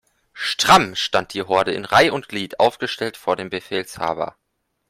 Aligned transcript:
Stramm 0.33 0.95
stand 0.95 1.35
die 1.35 1.43
Horde 1.43 1.73
in 1.73 1.85
Reih' 1.85 2.11
und 2.11 2.27
Glied 2.27 2.59
aufgestellt 2.59 3.17
vor 3.17 3.35
dem 3.35 3.51
Befehlshaber. 3.51 4.35